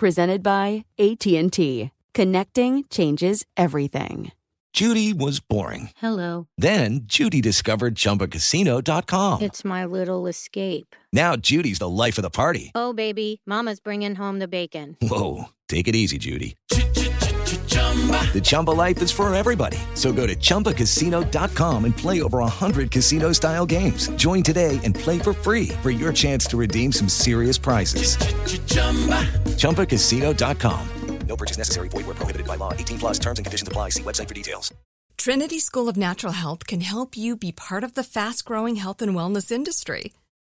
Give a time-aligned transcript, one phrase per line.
[0.00, 1.90] presented by AT&T.
[2.14, 4.32] Connecting changes everything.
[4.72, 5.90] Judy was boring.
[5.96, 6.46] Hello.
[6.56, 9.42] Then Judy discovered chumbacasino.com.
[9.42, 10.96] It's my little escape.
[11.12, 12.70] Now Judy's the life of the party.
[12.74, 14.96] Oh baby, mama's bringing home the bacon.
[15.02, 16.56] Whoa, take it easy Judy.
[18.32, 19.78] The Chumba life is for everybody.
[19.94, 24.08] So go to ChumbaCasino.com and play over 100 casino style games.
[24.10, 28.16] Join today and play for free for your chance to redeem some serious prizes.
[29.58, 30.88] ChumbaCasino.com.
[31.26, 31.88] No purchase necessary.
[31.88, 32.72] Void where prohibited by law.
[32.72, 33.90] 18 plus terms and conditions apply.
[33.90, 34.74] See website for details.
[35.16, 39.02] Trinity School of Natural Health can help you be part of the fast growing health
[39.02, 40.12] and wellness industry.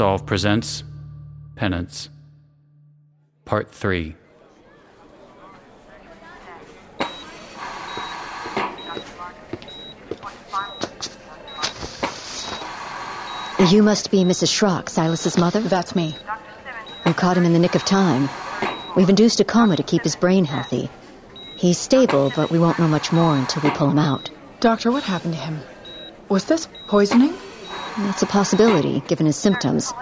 [0.00, 0.82] Solve presents
[1.56, 2.08] Penance,
[3.44, 4.16] Part 3.
[13.68, 14.48] You must be Mrs.
[14.48, 15.60] Schrock, Silas's mother?
[15.60, 16.16] That's me.
[17.04, 18.30] We caught him in the nick of time.
[18.96, 20.88] We've induced a coma to keep his brain healthy.
[21.56, 24.30] He's stable, but we won't know much more until we pull him out.
[24.60, 25.60] Doctor, what happened to him?
[26.30, 27.34] Was this poisoning?
[28.08, 29.92] It's a possibility, given his symptoms.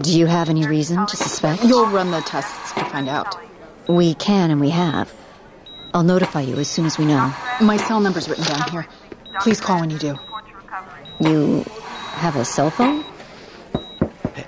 [0.00, 1.64] Do you have any reason to suspect?
[1.64, 3.38] You'll run the tests to find out.
[3.88, 5.12] We can and we have.
[5.94, 7.32] I'll notify you as soon as we know.
[7.60, 8.86] My cell number's written down here.
[9.40, 10.18] Please call when you do.
[11.20, 11.64] You
[12.14, 13.04] have a cell phone?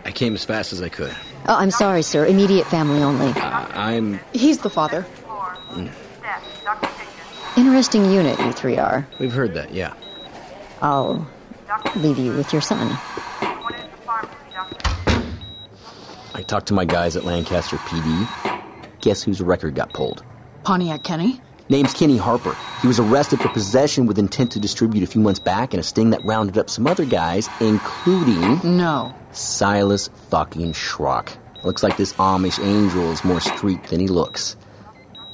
[0.05, 1.15] I came as fast as I could.
[1.47, 2.27] Oh, I'm sorry, sir.
[2.27, 3.29] Immediate family only.
[3.29, 4.21] Uh, I'm.
[4.33, 5.07] He's the father.
[5.71, 5.91] Mm.
[7.57, 9.07] Interesting unit, you three are.
[9.19, 9.95] We've heard that, yeah.
[10.83, 11.27] I'll
[11.97, 12.97] leave you with your son.
[16.35, 18.29] I talked to my guys at Lancaster PD.
[19.01, 20.23] Guess whose record got pulled?
[20.65, 21.41] Pontiac Kenny?
[21.69, 22.57] Name's Kenny Harper.
[22.81, 25.83] He was arrested for possession with intent to distribute a few months back in a
[25.83, 28.61] sting that rounded up some other guys, including.
[28.77, 29.15] No.
[29.33, 31.37] Silas fucking Schrock.
[31.65, 34.57] Looks like this Amish angel is more street than he looks.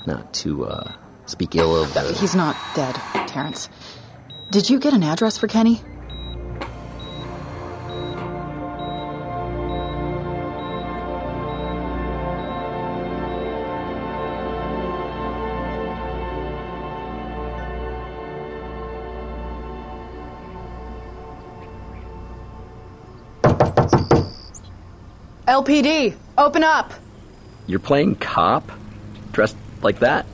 [0.06, 0.92] Not to, uh,
[1.26, 2.12] speak ill of the.
[2.14, 2.94] He's not dead,
[3.28, 3.68] Terrence.
[4.50, 5.80] Did you get an address for Kenny?
[25.46, 26.92] LPD, open up!
[27.66, 28.70] You're playing cop?
[29.32, 30.24] Dressed like that?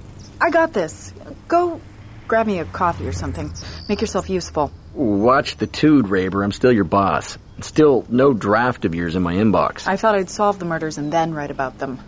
[0.41, 1.12] I got this.
[1.48, 1.81] Go
[2.28, 3.53] grab me a coffee or something.
[3.88, 4.71] Make yourself useful.
[4.94, 6.44] Watch the tude, Raber.
[6.44, 7.38] I'm still your boss.
[7.60, 9.88] Still no draft of yours in my inbox.
[9.88, 11.98] I thought I'd solve the murders and then write about them.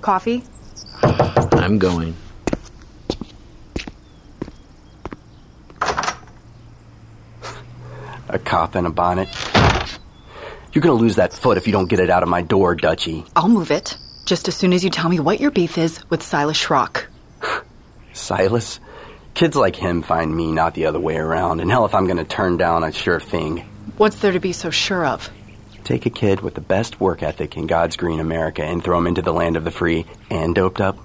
[0.00, 0.44] Coffee?
[1.02, 2.16] I'm going.
[8.28, 9.28] A cop in a bonnet.
[10.74, 13.24] You're gonna lose that foot if you don't get it out of my door, Dutchy.
[13.36, 13.96] I'll move it.
[14.26, 17.04] Just as soon as you tell me what your beef is with Silas Schrock.
[18.12, 18.80] Silas?
[19.34, 21.60] Kids like him find me, not the other way around.
[21.60, 23.58] And hell, if I'm gonna turn down a sure thing.
[23.98, 25.30] What's there to be so sure of?
[25.84, 29.06] Take a kid with the best work ethic in God's green America and throw him
[29.06, 30.98] into the land of the free and doped up.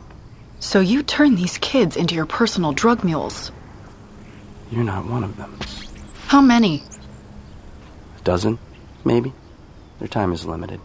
[0.60, 3.51] So you turn these kids into your personal drug mules.
[4.72, 5.60] You're not one of them.
[6.25, 6.81] How many?
[8.18, 8.57] A dozen,
[9.06, 9.31] maybe.
[10.00, 10.80] Their time is limited.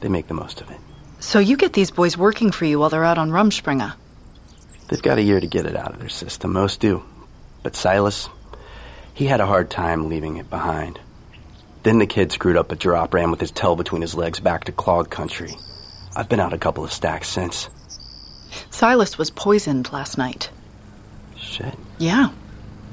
[0.00, 0.78] They make the most of it.
[1.20, 3.94] So you get these boys working for you while they're out on Rumspringa.
[4.88, 6.52] They've got a year to get it out of their system.
[6.52, 7.02] Most do.
[7.62, 8.28] But Silas,
[9.14, 11.00] he had a hard time leaving it behind.
[11.82, 14.64] Then the kid screwed up a drop, ran with his tail between his legs back
[14.64, 15.54] to clog country.
[16.14, 17.68] I've been out a couple of stacks since.
[18.70, 20.50] Silas was poisoned last night.
[21.36, 21.74] Shit.
[21.98, 22.30] Yeah.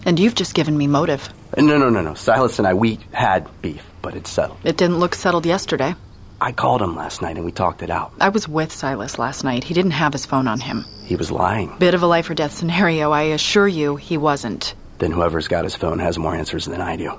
[0.05, 1.27] And you've just given me motive.
[1.57, 2.13] No, no, no, no.
[2.13, 4.59] Silas and I, we had beef, but it's settled.
[4.63, 5.95] It didn't look settled yesterday.
[6.41, 8.11] I called him last night and we talked it out.
[8.19, 9.63] I was with Silas last night.
[9.63, 10.85] He didn't have his phone on him.
[11.05, 11.73] He was lying.
[11.79, 14.75] Bit of a life or death scenario, I assure you he wasn't.
[14.97, 17.17] Then whoever's got his phone has more answers than I do.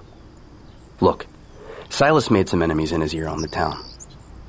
[1.01, 1.27] Look,
[1.89, 3.83] Silas made some enemies in his year on the town.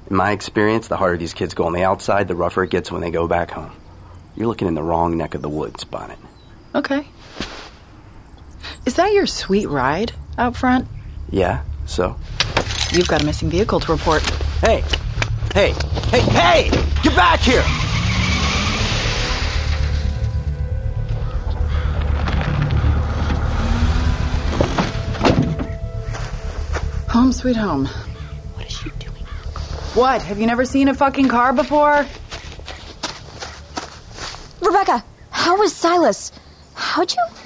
[0.09, 2.91] In my experience, the harder these kids go on the outside, the rougher it gets
[2.91, 3.71] when they go back home.
[4.35, 6.19] You're looking in the wrong neck of the woods, Bonnet.
[6.75, 7.07] Okay.
[8.85, 10.87] Is that your sweet ride out front?
[11.31, 12.17] Yeah, so?
[12.91, 14.21] You've got a missing vehicle to report.
[14.61, 14.83] Hey!
[15.53, 15.73] Hey!
[16.11, 16.21] Hey!
[16.21, 16.69] Hey!
[17.01, 17.63] Get back here!
[27.09, 27.85] Home sweet home.
[27.85, 29.23] What is she doing?
[29.95, 30.21] What?
[30.21, 32.05] Have you never seen a fucking car before?
[34.61, 36.31] Rebecca, how is Silas?
[36.75, 37.44] How'd you.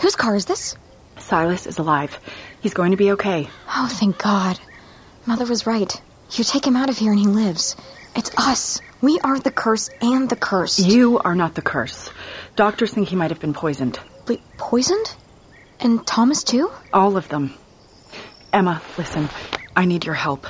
[0.00, 0.76] Whose car is this?
[1.18, 2.18] Silas is alive.
[2.60, 3.48] He's going to be okay.
[3.68, 4.58] Oh, thank God.
[5.26, 6.00] Mother was right.
[6.32, 7.76] You take him out of here and he lives.
[8.16, 8.80] It's us.
[9.02, 10.78] We are the curse and the curse.
[10.78, 12.10] You are not the curse.
[12.56, 13.98] Doctors think he might have been poisoned.
[14.26, 15.14] Wait, poisoned?
[15.80, 16.70] And Thomas too?
[16.92, 17.54] All of them.
[18.52, 19.28] Emma, listen.
[19.76, 20.46] I need your help.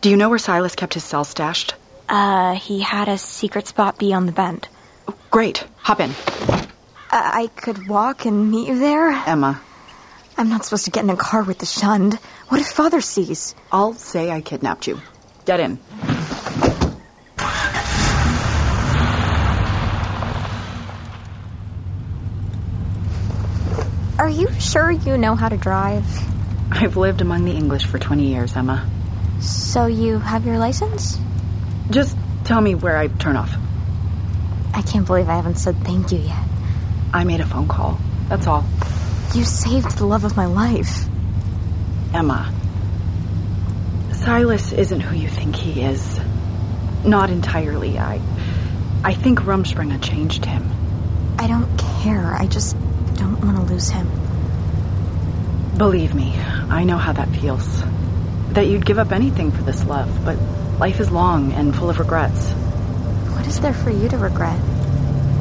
[0.00, 1.74] Do you know where Silas kept his cell stashed?
[2.08, 4.68] Uh, he had a secret spot beyond the bend.
[5.30, 5.64] Great.
[5.78, 6.10] Hop in.
[7.10, 9.08] Uh, I could walk and meet you there?
[9.08, 9.60] Emma.
[10.36, 12.14] I'm not supposed to get in a car with the shunned.
[12.48, 13.54] What if father sees?
[13.72, 15.00] I'll say I kidnapped you.
[15.46, 15.78] Get in.
[24.18, 26.04] Are you sure you know how to drive?
[26.70, 28.86] I've lived among the English for 20 years, Emma.
[29.40, 31.18] So you have your license?
[31.88, 33.54] Just tell me where I turn off.
[34.74, 36.47] I can't believe I haven't said thank you yet.
[37.18, 37.98] I made a phone call.
[38.28, 38.64] That's all.
[39.34, 41.08] You saved the love of my life.
[42.14, 42.54] Emma.
[44.12, 46.20] Silas isn't who you think he is.
[47.04, 47.98] Not entirely.
[47.98, 48.20] I
[49.02, 50.70] I think Rumspringa changed him.
[51.40, 52.36] I don't care.
[52.36, 52.76] I just
[53.16, 54.08] don't want to lose him.
[55.76, 56.38] Believe me,
[56.70, 57.82] I know how that feels.
[58.50, 60.38] That you'd give up anything for this love, but
[60.78, 62.52] life is long and full of regrets.
[63.34, 64.77] What is there for you to regret?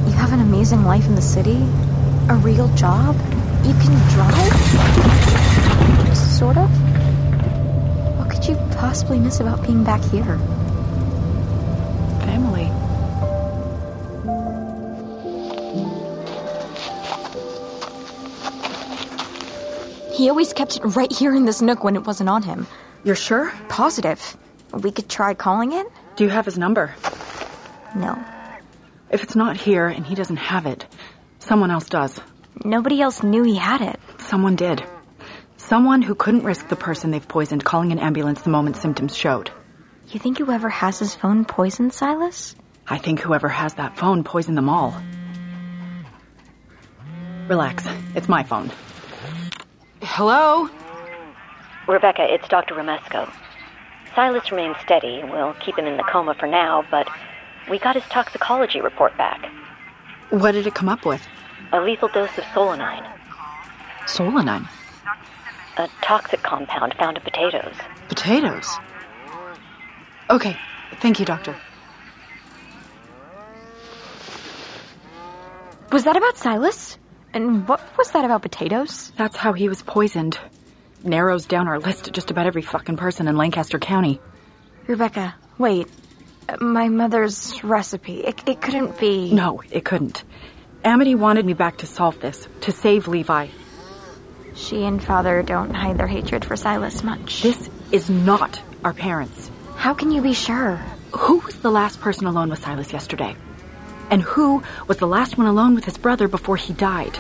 [0.07, 1.57] You have an amazing life in the city,
[2.29, 3.13] a real job,
[3.65, 4.53] you can drive?
[6.15, 6.69] Sort of?
[8.17, 10.37] What could you possibly miss about being back here?
[12.23, 12.71] Family.
[20.15, 22.65] He always kept it right here in this nook when it wasn't on him.
[23.03, 23.51] You're sure?
[23.67, 24.37] Positive.
[24.71, 25.85] We could try calling it?
[26.15, 26.95] Do you have his number?
[27.93, 28.17] No.
[29.09, 30.85] If it's not here and he doesn't have it,
[31.39, 32.19] someone else does.
[32.63, 33.99] Nobody else knew he had it.
[34.19, 34.83] Someone did.
[35.55, 39.51] Someone who couldn't risk the person they've poisoned calling an ambulance the moment symptoms showed.
[40.09, 42.55] You think whoever has his phone poisoned Silas?
[42.87, 44.95] I think whoever has that phone poisoned them all.
[47.47, 47.85] Relax.
[48.15, 48.71] It's my phone.
[50.01, 50.69] Hello?
[51.87, 52.75] Rebecca, it's Dr.
[52.75, 53.31] Romesco.
[54.15, 55.21] Silas remains steady.
[55.23, 57.07] We'll keep him in the coma for now, but
[57.69, 59.49] we got his toxicology report back.
[60.29, 61.25] What did it come up with?
[61.71, 63.05] A lethal dose of solanine.
[64.05, 64.67] Solanine?
[65.77, 67.75] A toxic compound found in potatoes.
[68.09, 68.77] Potatoes?
[70.29, 70.57] Okay.
[70.99, 71.55] Thank you, Doctor.
[75.91, 76.97] Was that about Silas?
[77.33, 79.11] And what was that about potatoes?
[79.15, 80.39] That's how he was poisoned.
[81.03, 84.19] Narrows down our list to just about every fucking person in Lancaster County.
[84.87, 85.87] Rebecca, wait.
[86.59, 88.21] My mother's recipe.
[88.21, 89.33] It, it couldn't be.
[89.33, 90.23] No, it couldn't.
[90.83, 93.47] Amity wanted me back to solve this, to save Levi.
[94.55, 97.43] She and father don't hide their hatred for Silas much.
[97.43, 99.51] This is not our parents.
[99.75, 100.77] How can you be sure?
[101.11, 103.35] Who was the last person alone with Silas yesterday?
[104.09, 107.17] And who was the last one alone with his brother before he died?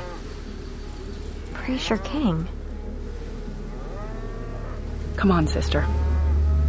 [1.53, 2.47] Preacher King.
[5.17, 5.85] Come on, sister.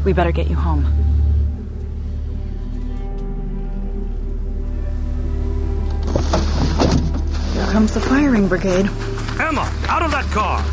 [0.04, 1.07] We better get you home.
[7.70, 8.86] Comes the firing brigade.
[9.38, 10.64] Emma, out of that car!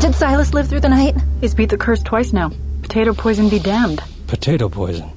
[0.00, 1.14] Did Silas live through the night?
[1.40, 2.50] He's beat the curse twice now.
[2.82, 4.02] Potato poison be damned.
[4.26, 5.10] Potato poison?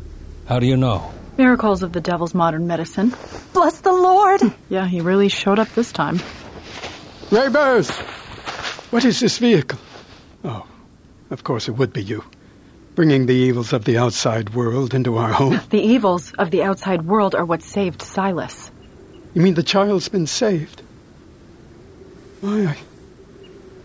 [0.45, 1.11] How do you know?
[1.37, 3.13] Miracles of the devil's modern medicine.
[3.53, 4.41] Bless the Lord!
[4.69, 6.19] Yeah, he really showed up this time.
[7.31, 7.89] Rabers!
[8.91, 9.79] What is this vehicle?
[10.43, 10.65] Oh,
[11.31, 12.23] of course it would be you.
[12.95, 15.59] Bringing the evils of the outside world into our home.
[15.71, 18.71] The evils of the outside world are what saved Silas.
[19.33, 20.82] You mean the child's been saved?
[22.43, 22.77] Why, I,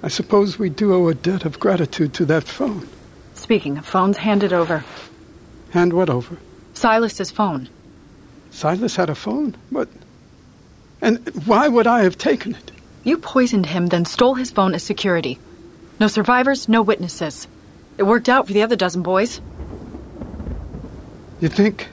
[0.03, 2.89] I suppose we do owe a debt of gratitude to that phone.
[3.35, 4.85] Speaking of phones, hand it over.
[5.71, 6.37] Hand what over?
[6.75, 7.69] Silas's phone.
[8.51, 9.55] Silas had a phone?
[9.71, 9.89] What?
[11.01, 12.73] And why would I have taken it?
[13.05, 15.39] You poisoned him, then stole his phone as security.
[16.01, 17.47] No survivors, no witnesses.
[17.97, 19.41] It worked out for the other dozen boys.
[21.41, 21.87] You think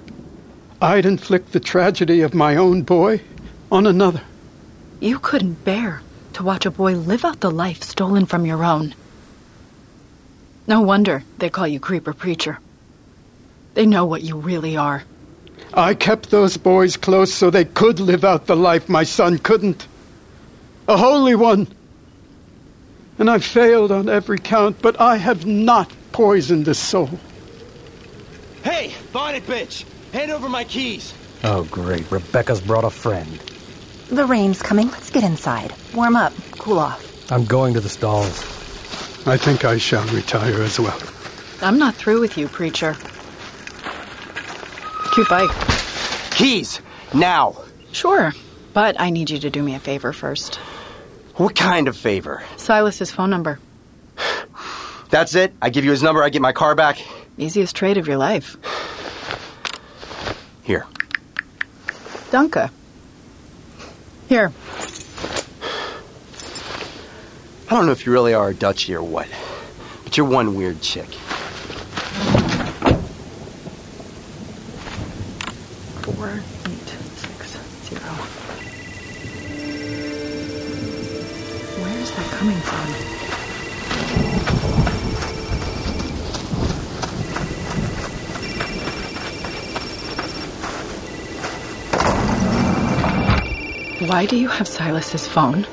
[0.82, 3.22] I'd inflict the tragedy of my own boy
[3.72, 4.24] on another?
[5.00, 6.02] You couldn't bear
[6.36, 8.94] to watch a boy live out the life stolen from your own.
[10.68, 12.60] No wonder they call you Creeper Preacher.
[13.74, 15.04] They know what you really are.
[15.74, 19.88] I kept those boys close so they could live out the life my son couldn't.
[20.90, 21.70] A holy one.
[23.18, 27.18] And I've failed on every count, but I have not poisoned a soul.
[28.62, 29.86] Hey, bonnet bitch!
[30.12, 31.14] Hand over my keys!
[31.46, 32.12] Oh, great.
[32.12, 33.40] Rebecca's brought a friend.
[34.10, 34.90] The rain's coming.
[34.92, 35.74] Let's get inside.
[35.94, 36.34] Warm up.
[36.52, 37.32] Cool off.
[37.32, 38.40] I'm going to the stalls.
[39.28, 40.98] I think I shall retire as well.
[41.62, 42.96] I'm not through with you, preacher.
[45.14, 45.50] Cute bike.
[46.32, 46.82] Keys!
[47.14, 47.56] Now!
[47.94, 48.34] Sure,
[48.74, 50.56] but I need you to do me a favor first.
[51.36, 52.44] What kind of favor?
[52.58, 53.60] Silas's phone number.
[55.10, 55.54] That's it?
[55.62, 57.00] I give you his number, I get my car back?
[57.38, 58.58] Easiest trade of your life.
[60.64, 60.86] Here.
[62.32, 62.70] Dunka.
[64.28, 64.52] Here.
[67.68, 69.28] I don't know if you really are a Dutchie or what,
[70.04, 71.10] but you're one weird chick.
[94.16, 95.68] Why do you have Silas's phone?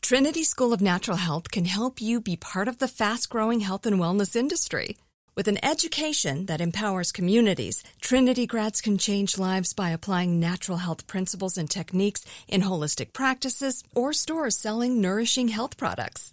[0.00, 3.84] Trinity School of Natural Health can help you be part of the fast growing health
[3.84, 4.96] and wellness industry.
[5.34, 11.06] With an education that empowers communities, Trinity grads can change lives by applying natural health
[11.06, 16.32] principles and techniques in holistic practices or stores selling nourishing health products.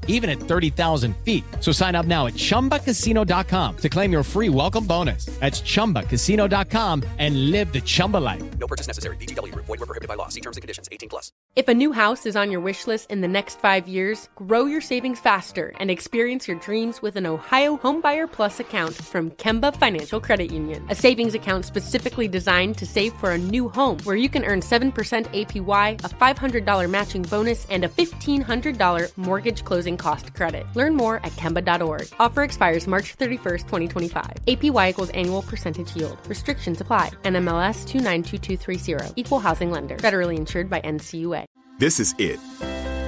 [0.07, 1.43] even at 30,000 feet.
[1.59, 5.25] So sign up now at chumbacasino.com to claim your free welcome bonus.
[5.39, 8.43] That's chumbacasino.com and live the Chumba life.
[8.59, 9.17] No purchase necessary.
[9.17, 9.65] VGW Group.
[9.65, 10.27] Void were prohibited by law.
[10.27, 10.87] See terms and conditions.
[10.91, 11.31] 18 plus.
[11.53, 14.67] If a new house is on your wish list in the next five years, grow
[14.67, 19.75] your savings faster and experience your dreams with an Ohio Homebuyer Plus account from Kemba
[19.75, 20.85] Financial Credit Union.
[20.89, 24.61] A savings account specifically designed to save for a new home where you can earn
[24.61, 24.91] 7%
[25.33, 30.65] APY, a $500 matching bonus, and a $1,500 mortgage closing cost credit.
[30.73, 32.07] Learn more at Kemba.org.
[32.19, 34.31] Offer expires March 31st, 2025.
[34.47, 36.17] APY equals annual percentage yield.
[36.27, 37.11] Restrictions apply.
[37.23, 39.19] NMLS 292230.
[39.19, 39.97] Equal housing lender.
[39.97, 41.45] Federally insured by NCUA.
[41.77, 42.39] This is it.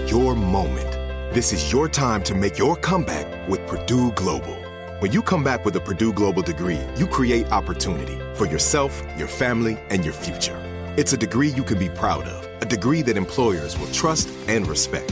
[0.10, 0.92] Your moment.
[1.34, 4.56] This is your time to make your comeback with Purdue Global.
[5.00, 9.28] When you come back with a Purdue Global degree, you create opportunity for yourself, your
[9.28, 10.58] family, and your future.
[10.96, 14.68] It's a degree you can be proud of, a degree that employers will trust and
[14.68, 15.12] respect.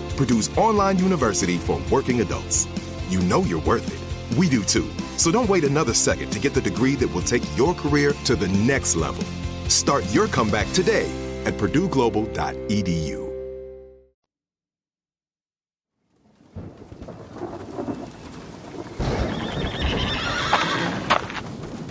[0.11, 2.67] Purdue's online university for working adults.
[3.09, 4.37] You know you're worth it.
[4.37, 4.89] We do too.
[5.17, 8.35] So don't wait another second to get the degree that will take your career to
[8.35, 9.23] the next level.
[9.69, 11.09] Start your comeback today
[11.45, 13.21] at PurdueGlobal.edu.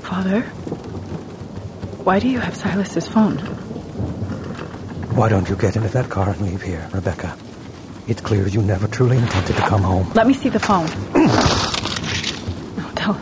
[0.03, 0.43] Father,
[2.03, 3.39] why do you have Silas's phone?
[5.17, 7.37] Why don't you get into that car and leave here, Rebecca?
[8.07, 10.11] It's clear you never truly intended to come home.
[10.15, 10.87] Let me see the phone.
[12.77, 13.21] no, tell,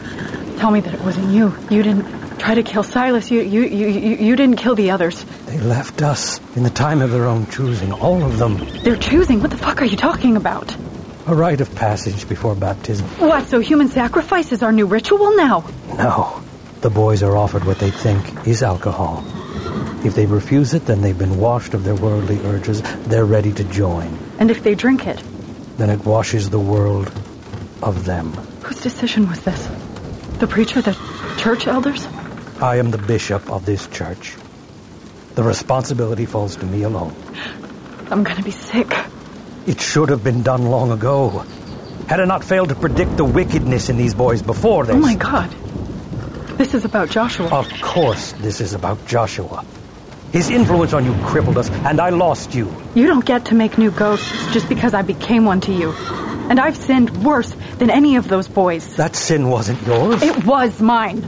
[0.58, 1.54] tell me that it wasn't you.
[1.70, 3.30] You didn't try to kill Silas.
[3.30, 5.25] You, you, you, you, you didn't kill the others.
[5.47, 8.58] They left us in the time of their own choosing, all of them.
[8.82, 9.40] They're choosing.
[9.40, 10.75] What the fuck are you talking about?
[11.26, 13.06] A rite of passage before baptism.
[13.18, 13.47] What?
[13.49, 15.64] So human sacrifice is our new ritual now?
[15.88, 16.42] No.
[16.80, 19.25] The boys are offered what they think is alcohol.
[20.04, 22.82] If they refuse it, then they've been washed of their worldly urges.
[23.06, 24.16] They're ready to join.
[24.38, 25.23] And if they drink it?
[25.76, 27.11] Then it washes the world
[27.83, 28.33] of them.
[28.62, 29.68] Whose decision was this?
[30.38, 30.97] The preacher, the
[31.38, 32.07] church elders?
[32.61, 34.37] I am the bishop of this church.
[35.35, 37.14] The responsibility falls to me alone.
[38.11, 38.92] I'm gonna be sick.
[39.66, 41.45] It should have been done long ago.
[42.09, 44.97] Had I not failed to predict the wickedness in these boys before oh this.
[44.97, 45.50] Oh my god.
[46.59, 47.49] This is about Joshua.
[47.49, 49.64] Of course, this is about Joshua.
[50.32, 52.70] His influence on you crippled us, and I lost you.
[52.94, 55.92] You don't get to make new ghosts just because I became one to you.
[56.50, 58.97] And I've sinned worse than any of those boys.
[58.97, 60.23] That sin wasn't yours.
[60.23, 61.23] It was mine.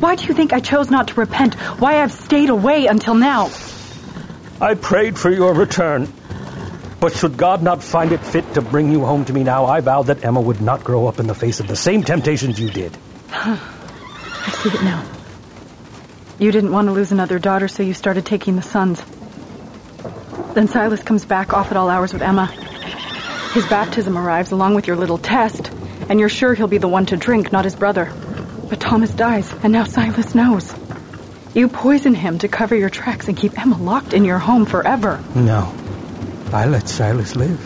[0.00, 1.54] Why do you think I chose not to repent?
[1.80, 3.50] Why I've stayed away until now?
[4.60, 6.12] I prayed for your return.
[7.00, 9.80] But should God not find it fit to bring you home to me now, I
[9.80, 12.70] vowed that Emma would not grow up in the face of the same temptations you
[12.70, 12.96] did.
[13.30, 15.04] I see it now.
[16.38, 19.02] You didn't want to lose another daughter, so you started taking the sons.
[20.54, 22.46] Then Silas comes back off at all hours with Emma.
[23.54, 25.68] His baptism arrives along with your little test,
[26.08, 28.12] and you're sure he'll be the one to drink, not his brother.
[28.68, 30.72] But Thomas dies, and now Silas knows.
[31.54, 35.20] You poison him to cover your tracks and keep Emma locked in your home forever.
[35.34, 35.74] No.
[36.52, 37.60] I let Silas live.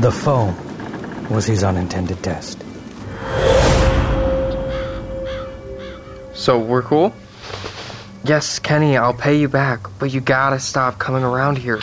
[0.00, 0.54] The phone
[1.28, 2.62] was his unintended test.
[6.32, 7.12] So we're cool?
[8.26, 11.78] Yes, Kenny, I'll pay you back, but you gotta stop coming around here.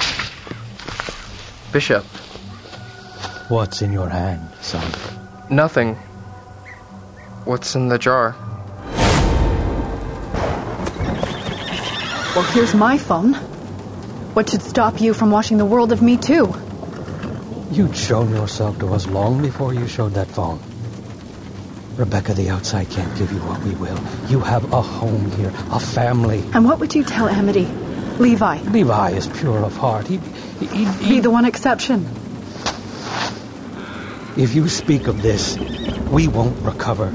[1.71, 2.03] Bishop.
[3.47, 4.83] What's in your hand, son?
[5.49, 5.95] Nothing.
[7.45, 8.35] What's in the jar?
[12.35, 13.35] Well, here's my phone.
[14.33, 16.53] What should stop you from washing the world of me, too?
[17.71, 20.59] You'd shown yourself to us long before you showed that phone.
[21.95, 23.97] Rebecca, the outside can't give you what we will.
[24.29, 26.43] You have a home here, a family.
[26.53, 27.65] And what would you tell Amity?
[28.19, 28.61] Levi?
[28.63, 30.07] Levi is pure of heart.
[30.07, 32.05] He, he, he, Be the one exception.
[34.35, 35.57] If you speak of this,
[36.09, 37.11] we won't recover.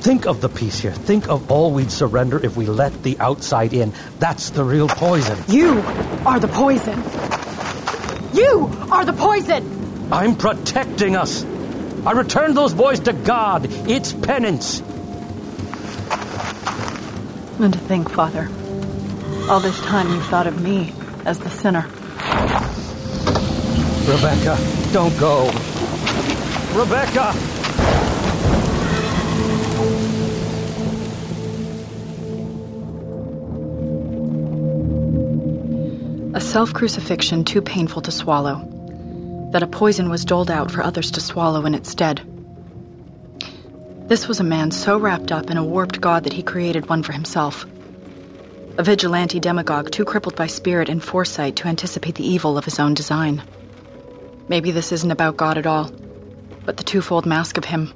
[0.00, 0.92] Think of the peace here.
[0.92, 3.92] Think of all we'd surrender if we let the outside in.
[4.18, 5.38] That's the real poison.
[5.48, 5.80] You
[6.24, 7.02] are the poison.
[8.32, 10.12] You are the poison!
[10.12, 11.42] I'm protecting us.
[12.06, 13.66] I returned those boys to God.
[13.90, 14.78] It's penance.
[17.58, 18.48] And to think, Father,
[19.50, 21.82] all this time you've thought of me as the sinner.
[24.06, 24.56] Rebecca,
[24.92, 25.46] don't go.
[26.74, 27.34] Rebecca!
[36.34, 38.75] A self crucifixion too painful to swallow.
[39.56, 42.20] That a poison was doled out for others to swallow in its stead.
[44.06, 47.02] This was a man so wrapped up in a warped God that he created one
[47.02, 47.64] for himself.
[48.76, 52.78] A vigilante demagogue too crippled by spirit and foresight to anticipate the evil of his
[52.78, 53.42] own design.
[54.46, 55.90] Maybe this isn't about God at all,
[56.66, 57.94] but the twofold mask of him.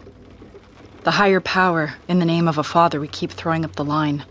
[1.02, 4.24] The higher power, in the name of a father, we keep throwing up the line.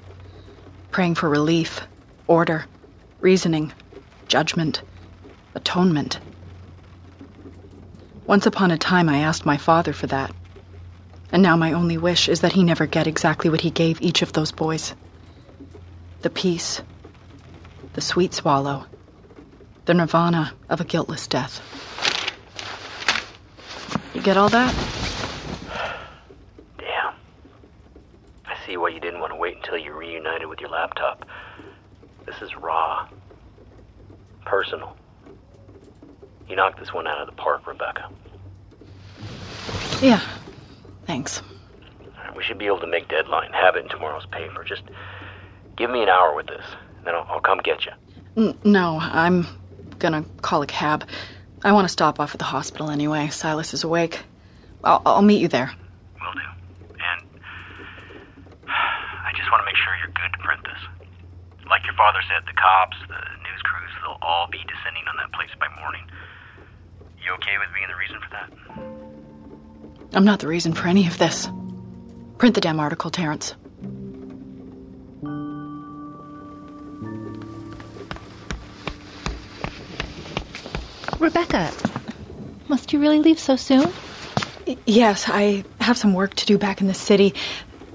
[0.90, 1.82] Praying for relief,
[2.26, 2.66] order,
[3.22, 3.72] reasoning,
[4.28, 4.82] judgment,
[5.54, 6.20] atonement.
[8.30, 10.32] Once upon a time, I asked my father for that.
[11.32, 14.22] And now my only wish is that he never get exactly what he gave each
[14.22, 14.94] of those boys
[16.22, 16.80] the peace,
[17.94, 18.86] the sweet swallow,
[19.86, 21.60] the nirvana of a guiltless death.
[24.14, 24.76] You get all that?
[26.78, 27.16] Damn.
[28.46, 31.26] I see why you didn't want to wait until you reunited with your laptop.
[32.28, 33.10] This is raw.
[34.46, 34.96] Personal.
[36.48, 38.10] You knocked this one out of the park, Rebecca.
[40.02, 40.22] Yeah.
[41.06, 41.42] Thanks.
[42.36, 44.64] We should be able to make deadline, have it in tomorrow's paper.
[44.64, 44.84] Just
[45.76, 46.64] give me an hour with this,
[47.04, 47.92] then I'll, I'll come get you.
[48.38, 49.46] N- no, I'm
[49.98, 51.06] gonna call a cab.
[51.64, 53.28] I want to stop off at the hospital anyway.
[53.30, 54.22] Silas is awake.
[54.84, 55.72] I'll, I'll meet you there.
[56.22, 56.40] Will do.
[56.94, 57.28] And
[58.70, 60.80] I just want to make sure you're good to print this.
[61.70, 65.34] Like your father said, the cops, the news crews, they'll all be descending on that
[65.34, 66.06] place by morning.
[67.20, 69.09] You okay with being the reason for that?
[70.14, 71.48] I'm not the reason for any of this.
[72.38, 73.56] Print the damn article, Terrence.
[81.20, 81.72] Rebecca,
[82.70, 83.92] must you really leave so soon?
[84.86, 87.34] Yes, I have some work to do back in the city.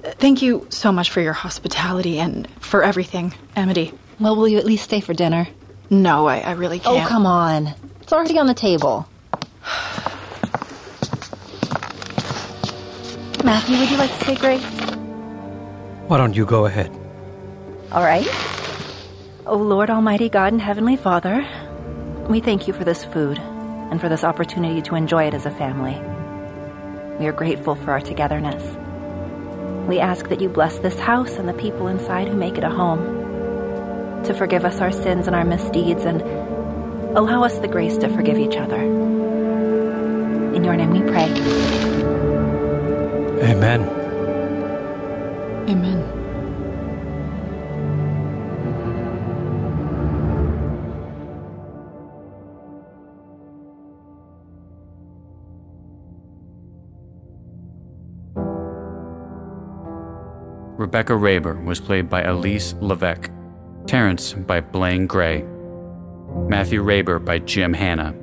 [0.02, 3.92] Thank you so much for your hospitality and for everything, Amity.
[4.20, 5.48] Well, will you at least stay for dinner?
[5.88, 7.06] No, I, I really Oh, can't.
[7.06, 7.68] Oh, come on.
[8.02, 9.08] It's already on the table.
[13.44, 14.64] Matthew, would you like to say grace?
[16.08, 16.90] Why don't you go ahead?
[17.92, 18.26] All right.
[19.46, 21.46] O Lord Almighty God and Heavenly Father,
[22.26, 25.50] we thank you for this food and for this opportunity to enjoy it as a
[25.50, 25.92] family.
[27.18, 28.64] We are grateful for our togetherness.
[29.86, 32.70] We ask that you bless this house and the people inside who make it a
[32.70, 36.22] home, to forgive us our sins and our misdeeds, and
[37.14, 38.80] allow us the grace to forgive each other.
[40.54, 41.93] In your name we pray.
[43.44, 43.82] Amen.
[45.68, 46.14] Amen.
[60.78, 63.30] Rebecca Raber was played by Elise Levesque,
[63.86, 65.42] Terrence by Blaine Gray,
[66.48, 68.14] Matthew Raber by Jim Hanna,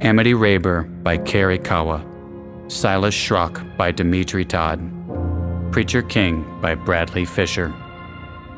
[0.00, 2.04] Amity Raber by Carrie Kawa,
[2.68, 4.80] Silas Schrock by Dimitri Todd,
[5.72, 7.72] Preacher King by Bradley Fisher,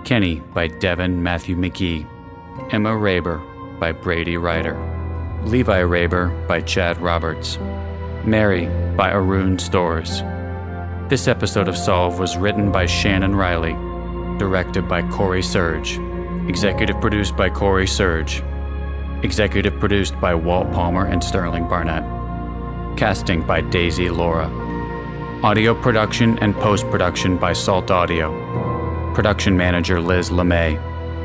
[0.04, 2.06] Kenny by Devin Matthew McGee,
[2.72, 3.38] Emma Raber
[3.78, 4.76] by Brady Ryder,
[5.44, 7.58] Levi Raber by Chad Roberts,
[8.24, 8.66] Mary
[8.96, 10.22] by Arun Stores.
[11.10, 13.74] This episode of Solve was written by Shannon Riley,
[14.38, 15.98] directed by Corey Surge,
[16.48, 18.42] executive produced by Corey Surge,
[19.22, 22.17] executive produced by Walt Palmer and Sterling Barnett,
[22.98, 24.48] casting by Daisy Laura,
[25.44, 28.32] audio production and post production by Salt Audio,
[29.14, 30.76] production manager Liz LeMay,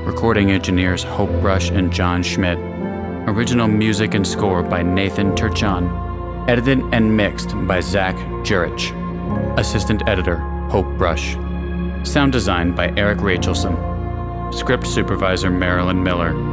[0.06, 2.60] recording engineers Hope Brush and John Schmidt,
[3.28, 5.90] original music and score by Nathan Turchan,
[6.48, 8.92] edited and mixed by Zach Jurich.
[9.58, 10.38] Assistant Editor,
[10.70, 11.34] Hope Brush.
[12.08, 13.76] Sound design by Eric Rachelson.
[14.54, 16.53] Script Supervisor Marilyn Miller.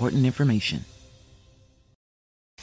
[0.09, 0.85] information.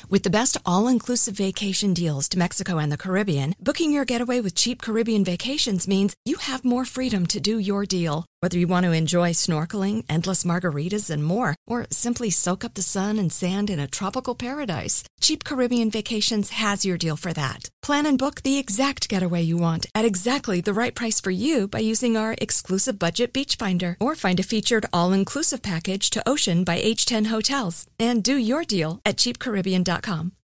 [0.09, 4.40] With the best all inclusive vacation deals to Mexico and the Caribbean, booking your getaway
[4.40, 8.24] with cheap Caribbean vacations means you have more freedom to do your deal.
[8.40, 12.83] Whether you want to enjoy snorkeling, endless margaritas, and more, or simply soak up the
[12.83, 17.68] sun and sand in a tropical paradise, Cheap Caribbean Vacations has your deal for that.
[17.83, 21.66] Plan and book the exact getaway you want at exactly the right price for you
[21.66, 26.62] by using our exclusive budget beach finder or find a featured all-inclusive package to Ocean
[26.62, 30.38] by H10 Hotels and do your deal at cheapcaribbean.com.